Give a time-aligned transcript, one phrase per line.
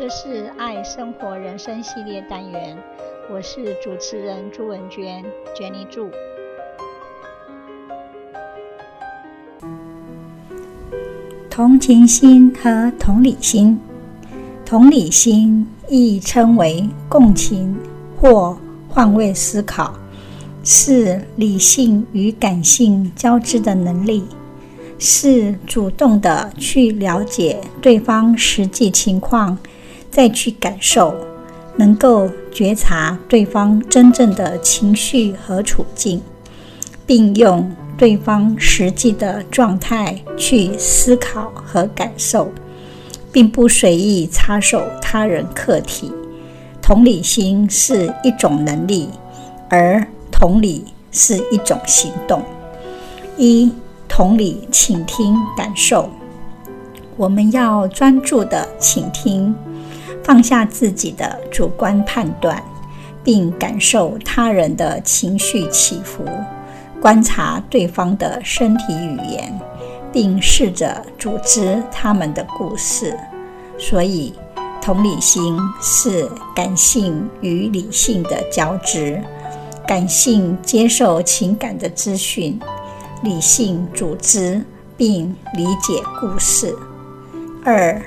[0.00, 2.74] 这是爱生活人生系列单元，
[3.30, 5.22] 我是主持人朱文娟
[5.54, 6.08] ，Jenny 朱。
[11.50, 13.78] 同情心和同理心，
[14.64, 17.76] 同理心亦称为共情
[18.18, 18.56] 或
[18.88, 19.92] 换位思考，
[20.64, 24.24] 是理性与感性交织的能力，
[24.98, 29.58] 是主动的去了解对方实际情况，
[30.10, 31.14] 再去感受，
[31.76, 36.20] 能够觉察对方真正的情绪和处境，
[37.06, 42.50] 并用对方实际的状态去思考和感受，
[43.30, 46.12] 并不随意插手他人课题。
[46.82, 49.08] 同理心是一种能力，
[49.68, 52.42] 而同理是一种行动。
[53.36, 53.70] 一、
[54.08, 56.10] 同理，倾听感受。
[57.16, 59.54] 我们要专注地倾听，
[60.22, 62.62] 放下自己的主观判断，
[63.24, 66.24] 并感受他人的情绪起伏。
[67.00, 69.58] 观察对方的身体语言，
[70.12, 73.18] 并试着组织他们的故事。
[73.78, 74.34] 所以，
[74.82, 79.18] 同理心是感性与理性的交织。
[79.86, 82.60] 感性接受情感的资讯，
[83.22, 84.62] 理性组织
[84.96, 86.76] 并理解故事。
[87.64, 88.00] 二，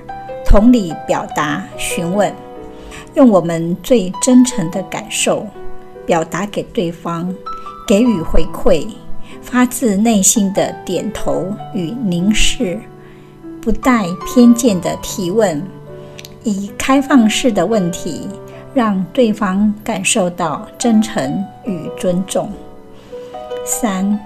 [0.45, 2.33] 同理表达询问，
[3.15, 5.45] 用我们最真诚的感受
[6.05, 7.33] 表达给对方。
[7.85, 8.87] 给予回馈，
[9.41, 12.79] 发自内心的点头与凝视，
[13.61, 15.61] 不带偏见的提问，
[16.43, 18.29] 以开放式的问题，
[18.73, 22.49] 让对方感受到真诚与尊重。
[23.65, 24.17] 三，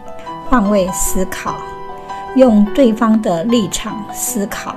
[0.48, 1.56] 换位思考，
[2.36, 4.76] 用对方的立场思考，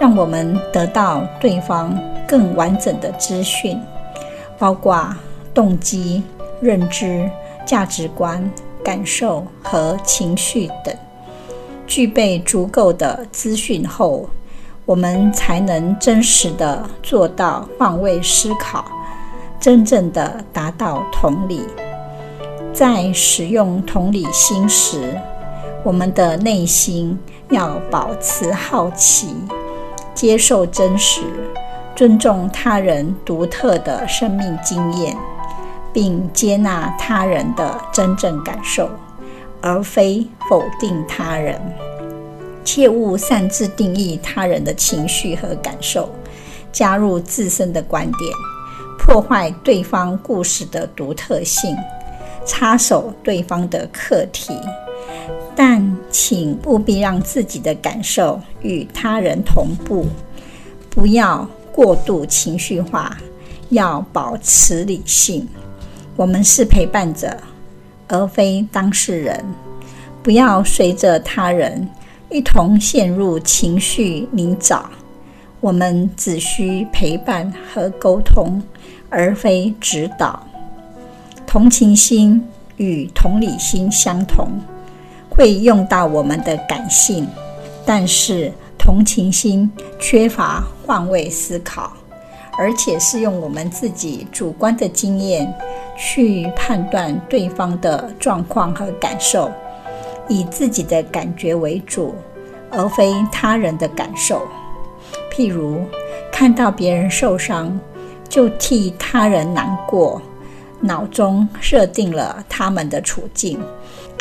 [0.00, 3.80] 让我们得到对方更完整的资讯，
[4.58, 5.14] 包括
[5.52, 6.22] 动机、
[6.60, 7.30] 认知。
[7.64, 8.50] 价值观、
[8.82, 10.92] 感受和情绪等，
[11.86, 14.28] 具备足够的资讯后，
[14.84, 18.84] 我们才能真实地做到换位思考，
[19.60, 21.62] 真正地达到同理。
[22.74, 25.16] 在使用同理心时，
[25.84, 27.16] 我们的内心
[27.50, 29.36] 要保持好奇，
[30.22, 31.20] 接受真实，
[31.96, 35.16] 尊重他人独特的生命经验。
[35.92, 38.88] 并接纳他人的真正感受，
[39.60, 41.60] 而非否定他人。
[42.64, 46.08] 切勿擅自定义他人的情绪和感受，
[46.70, 48.32] 加入自身的观点，
[48.98, 51.76] 破坏对方故事的独特性，
[52.46, 54.56] 插手对方的课题。
[55.54, 60.06] 但请务必让自己的感受与他人同步，
[60.90, 63.16] 不要过度情绪化，
[63.70, 65.48] 要保持理性。
[66.14, 67.36] 我们是陪伴者，
[68.06, 69.42] 而非当事人。
[70.22, 71.88] 不要随着他人
[72.30, 74.82] 一同陷入情绪泥沼。
[75.60, 78.62] 我们只需陪伴和沟通，
[79.08, 80.46] 而非指导。
[81.46, 82.46] 同情心
[82.76, 84.48] 与同理心相同，
[85.34, 87.26] 会用到我们的感性，
[87.84, 91.92] 但是同情心缺乏换位思考。
[92.58, 95.50] 而且是用我们自己主观的经验
[95.96, 99.50] 去判断对方的状况和感受，
[100.28, 102.14] 以自己的感觉为主，
[102.70, 104.42] 而非他人的感受。
[105.32, 105.80] 譬如
[106.30, 107.80] 看到别人受伤，
[108.28, 110.20] 就替他人难过，
[110.78, 113.58] 脑中设定了他们的处境，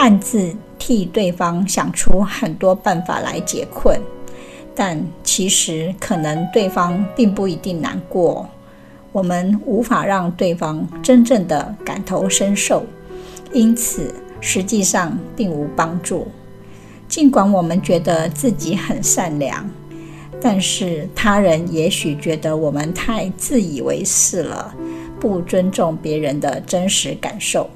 [0.02, 4.02] 暗自替对方想出很多办法来解困。
[4.74, 8.50] 但其实可能对方并不一定难过，
[9.12, 12.84] 我们无法让对方真正的感同身受，
[13.54, 16.28] 因此实际上并无帮助。
[17.08, 19.70] 尽管我们觉得自己很善良，
[20.42, 24.74] 但是他人也许觉得我们太自以为是了，
[25.20, 27.70] 不尊重别人的真实感受。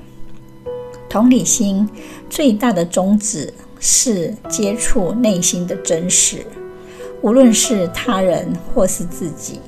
[1.09, 1.87] 同理心
[2.29, 6.45] 最大的宗旨是接触内心的真实。
[7.21, 9.59] 无论是他人或是自己，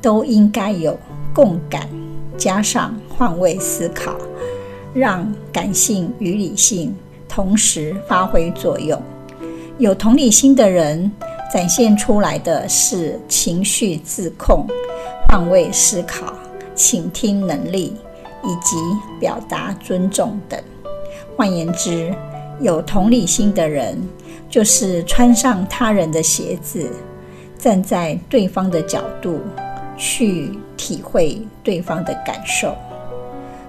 [0.00, 0.98] 都应该有
[1.34, 1.88] 共感，
[2.36, 4.16] 加上换位思考，
[4.92, 6.94] 让感性与理性
[7.28, 9.00] 同时发挥作用。
[9.78, 11.10] 有同理心的人
[11.52, 14.66] 展现出来的是情绪自控、
[15.26, 16.32] 换位思考、
[16.74, 17.96] 倾听能力
[18.44, 18.76] 以及
[19.18, 20.62] 表达尊重等。
[21.36, 22.14] 换言之，
[22.60, 24.00] 有同理心的人，
[24.48, 26.90] 就是穿上他人的鞋子，
[27.58, 29.40] 站在对方的角度，
[29.96, 32.74] 去体会对方的感受。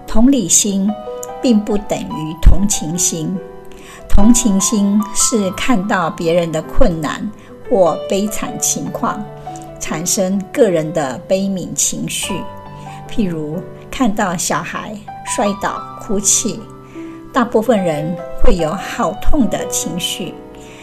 [0.05, 0.89] 同理心
[1.41, 3.35] 并不等于同情心，
[4.07, 7.27] 同情心是看到别人的困难
[7.69, 9.23] 或悲惨情况，
[9.79, 12.33] 产生个人的悲悯情绪。
[13.09, 13.57] 譬如
[13.89, 14.95] 看到小孩
[15.35, 16.59] 摔倒哭泣，
[17.33, 20.35] 大部分人会有好痛的情绪，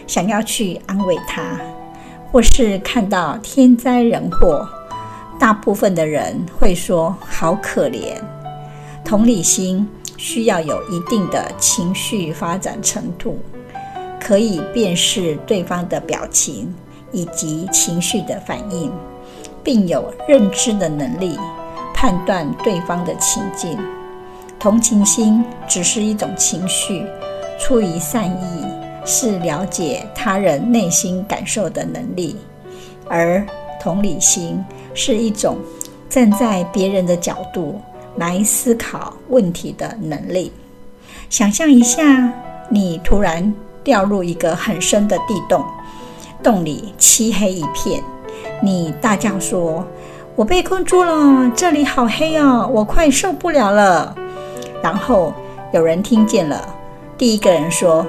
[0.05, 1.59] 想要去安慰他。
[2.33, 4.69] 或是看到天灾人祸，
[5.39, 8.15] 大部分的人会说“好可怜”。
[9.05, 13.39] 同理心需要有一定的情绪发展程度，
[14.21, 16.73] 可以辨识对方的表情
[17.11, 18.93] 以及情绪的反应，
[19.65, 21.37] 并有认知的能力，
[21.93, 23.77] 判断对方的情境。
[24.61, 27.05] 同情心只是一种情绪，
[27.59, 28.65] 出于善意。
[29.03, 32.37] 是了解他人内心感受的能力，
[33.09, 33.45] 而
[33.81, 34.63] 同理心
[34.93, 35.57] 是一种
[36.09, 37.81] 站在别人的角度
[38.17, 40.53] 来思考问题的能力。
[41.31, 42.31] 想象一下，
[42.69, 43.53] 你突然
[43.83, 45.65] 掉入一个很深的地洞，
[46.43, 48.03] 洞里漆黑一片，
[48.63, 49.83] 你大叫说
[50.37, 54.15] ：“我被困住了，这里好黑哦，我快受不了了。”
[54.83, 55.33] 然后
[55.73, 56.75] 有人听见了，
[57.17, 58.07] 第一个人说。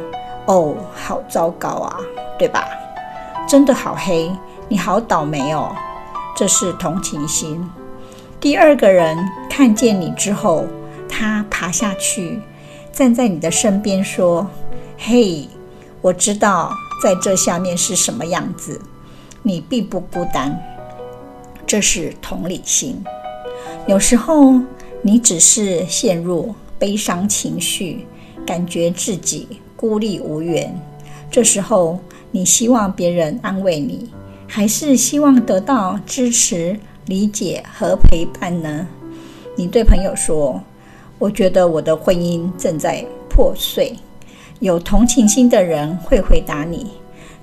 [0.48, 2.00] 哦，好糟糕啊，
[2.38, 2.68] 对吧？
[3.48, 4.30] 真的好黑，
[4.68, 5.74] 你好倒霉哦。
[6.36, 7.70] 这是同情心。
[8.40, 9.16] 第二个人
[9.48, 10.66] 看见你之后，
[11.08, 12.42] 他爬下去，
[12.92, 14.46] 站在你的身边说
[14.98, 15.48] ：“嘿，
[16.02, 18.82] 我知道在这下面是什么样子，
[19.44, 20.60] 你并不孤单。”
[21.68, 23.02] 这是同理心。
[23.86, 24.56] 有时候
[25.02, 28.06] 你只是陷入悲伤情绪，
[28.46, 29.48] 感觉自己。
[29.76, 30.72] 孤立无援，
[31.32, 31.98] 这时候
[32.30, 34.08] 你希望别人安慰你，
[34.48, 38.88] 还是希望得到支持、理解和陪伴呢？
[39.56, 40.62] 你对朋友说
[41.18, 43.96] ：“我觉得我的婚姻正在破碎。”
[44.62, 46.92] 有同情心的人会回答你：“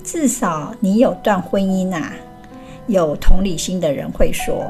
[0.04, 2.14] 至少你有段婚姻啊。”
[2.86, 4.64] 有同理心的人会说：“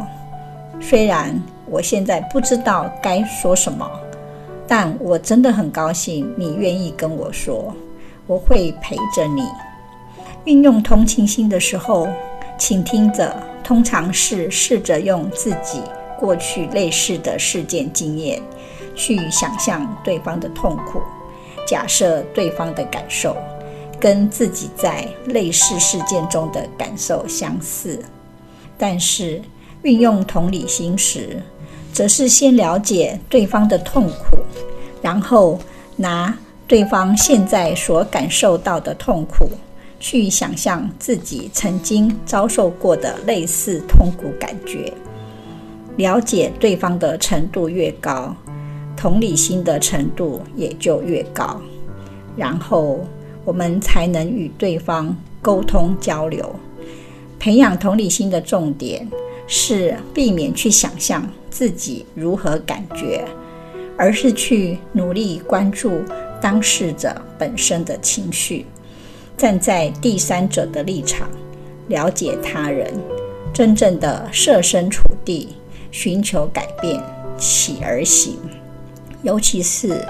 [0.80, 1.38] 虽然
[1.70, 3.88] 我现在不知道该说什么。”
[4.66, 7.74] 但我真的很高兴你愿意跟我说，
[8.26, 9.42] 我会陪着你。
[10.44, 12.06] 运用同情心的时候，
[12.58, 13.34] 倾听者
[13.64, 15.80] 通常是试着用自己
[16.18, 18.42] 过去类似的事件经验，
[18.94, 21.00] 去想象对方的痛苦，
[21.66, 23.36] 假设对方的感受
[23.98, 27.98] 跟自己在类似事件中的感受相似。
[28.76, 29.40] 但是
[29.82, 31.42] 运用同理心时，
[31.92, 34.36] 则是先了解对方的痛苦，
[35.02, 35.58] 然后
[35.96, 36.36] 拿
[36.66, 39.48] 对方现在所感受到的痛苦，
[39.98, 44.92] 去想象自己曾经遭受过的类似痛苦感觉。
[45.96, 48.34] 了解对方的程度越高，
[48.96, 51.60] 同理心的程度也就越高，
[52.36, 53.04] 然后
[53.44, 56.54] 我们才能与对方沟通交流。
[57.40, 59.08] 培养同理心的重点
[59.46, 61.26] 是避免去想象。
[61.50, 63.24] 自己如何感觉，
[63.96, 66.02] 而是去努力关注
[66.40, 68.66] 当事者本身的情绪，
[69.36, 71.28] 站在第三者的立场，
[71.88, 72.92] 了解他人，
[73.52, 75.56] 真正的设身处地，
[75.90, 77.02] 寻求改变，
[77.36, 78.36] 起而行。
[79.22, 80.00] 尤其是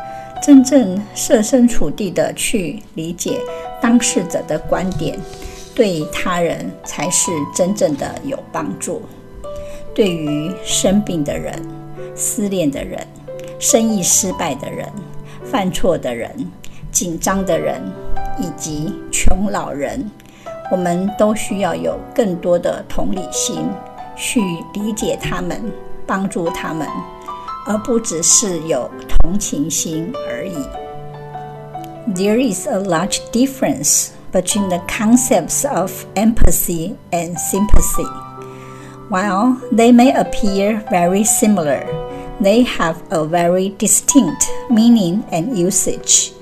[0.42, 3.40] 真正设身处地的去理解
[3.80, 5.18] 当事者的观点，
[5.74, 9.00] 对他人才是真正的有帮助。
[9.98, 11.52] 对于生病的人、
[12.14, 13.04] 失恋的人、
[13.58, 14.88] 生意失败的人、
[15.42, 16.30] 犯错的人、
[16.92, 17.82] 紧张的人
[18.38, 20.08] 以及穷老人，
[20.70, 23.68] 我们都需要有更多的同理心，
[24.16, 24.40] 去
[24.72, 25.60] 理解他们、
[26.06, 26.86] 帮助他们，
[27.66, 30.54] 而不只是有同情心而已。
[32.14, 38.27] There is a large difference between the concepts of empathy and sympathy.
[39.08, 41.80] While they may appear very similar,
[42.40, 46.32] they have a very distinct meaning and usage.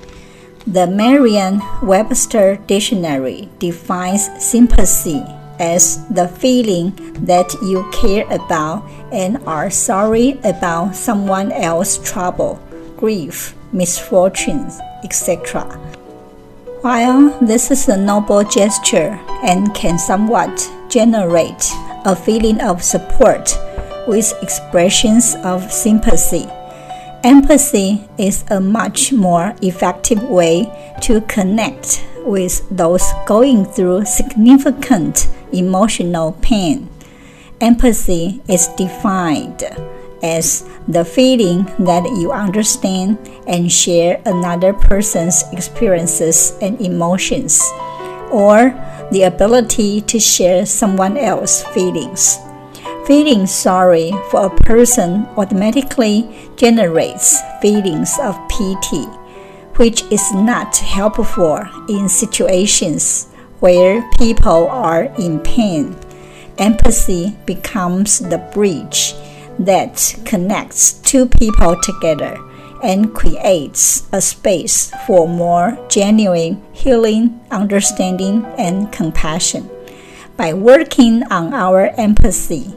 [0.67, 5.23] The Merriam-Webster Dictionary defines sympathy
[5.61, 6.91] as the feeling
[7.25, 8.83] that you care about
[9.13, 12.61] and are sorry about someone else's trouble,
[12.97, 15.63] grief, misfortunes, etc.
[16.83, 20.51] While this is a noble gesture and can somewhat
[20.89, 21.73] generate
[22.07, 23.59] a feeling of support
[24.09, 26.47] with expressions of sympathy.
[27.23, 30.73] Empathy is a much more effective way
[31.03, 36.89] to connect with those going through significant emotional pain
[37.61, 39.65] Empathy is defined
[40.23, 47.63] as the feeling that you understand and share another person's experiences and emotions,
[48.31, 48.77] or
[49.11, 52.39] the ability to share someone else's feelings.
[53.07, 59.05] Feeling sorry for a person automatically generates feelings of pity,
[59.77, 63.29] which is not helpful in situations
[63.61, 65.97] where people are in pain.
[66.59, 69.15] Empathy becomes the bridge
[69.59, 72.37] that connects two people together
[72.83, 79.69] and creates a space for more genuine healing, understanding, and compassion.
[80.37, 82.75] By working on our empathy,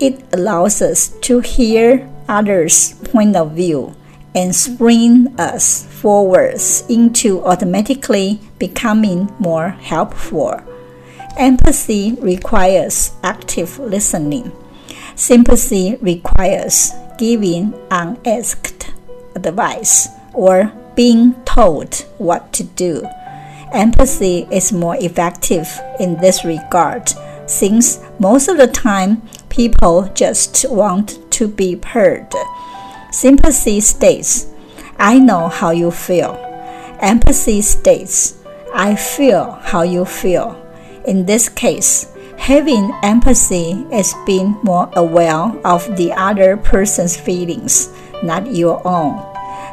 [0.00, 3.94] it allows us to hear others' point of view
[4.34, 10.60] and spring us forwards into automatically becoming more helpful.
[11.36, 14.52] Empathy requires active listening.
[15.16, 18.92] Sympathy requires giving unasked
[19.34, 23.06] advice or being told what to do.
[23.72, 25.68] Empathy is more effective
[26.00, 27.10] in this regard
[27.46, 32.32] since most of the time people just want to be heard.
[33.10, 34.46] Sympathy states,
[34.98, 36.34] I know how you feel.
[37.00, 38.38] Empathy states,
[38.72, 40.56] I feel how you feel.
[41.06, 47.88] In this case, having empathy is being more aware of the other person's feelings,
[48.22, 49.20] not your own.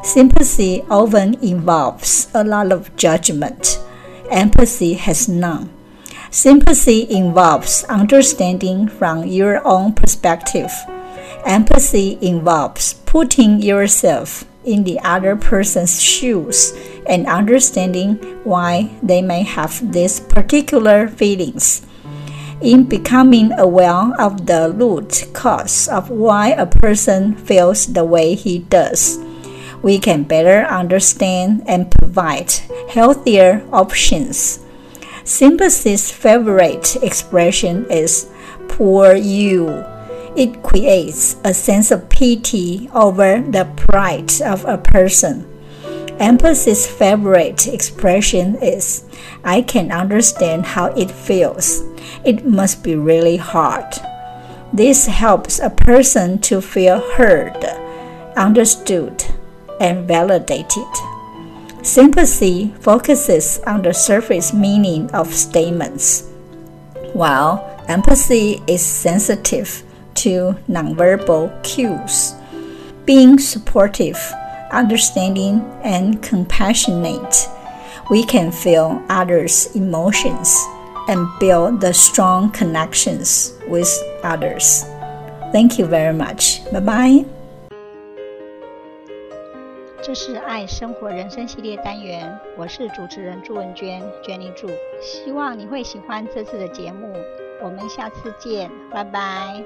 [0.03, 3.79] Sympathy often involves a lot of judgment.
[4.29, 5.69] Empathy has none.
[6.29, 10.71] Sympathy involves understanding from your own perspective.
[11.45, 16.73] Empathy involves putting yourself in the other person's shoes
[17.07, 21.86] and understanding why they may have these particular feelings.
[22.61, 28.59] In becoming aware of the root cause of why a person feels the way he
[28.59, 29.19] does,
[29.81, 32.51] we can better understand and provide
[32.89, 34.59] healthier options.
[35.23, 38.27] Sympathy's favorite expression is
[38.67, 39.85] poor you
[40.37, 45.56] it creates a sense of pity over the plight of a person.
[46.19, 49.03] Empathy's favorite expression is,
[49.43, 51.83] I can understand how it feels.
[52.25, 53.85] It must be really hard.
[54.73, 57.63] This helps a person to feel heard,
[58.35, 59.23] understood,
[59.79, 60.87] and validated.
[61.83, 66.27] Sympathy focuses on the surface meaning of statements,
[67.13, 69.83] while empathy is sensitive
[70.15, 72.33] to nonverbal cues.
[73.05, 74.19] Being supportive,
[74.72, 77.48] understanding, and compassionate,
[78.10, 80.58] we can feel others' emotions
[81.08, 83.90] and build the strong connections with
[84.22, 84.84] others.
[85.52, 86.62] Thank you very much.
[86.72, 87.24] Bye bye.
[90.04, 94.68] 这是爱生活人生系列单元，我是主持人朱文娟，Jenny 朱，
[95.00, 97.14] 希望你会喜欢这次的节目。
[97.62, 99.62] 我们下次见，拜拜。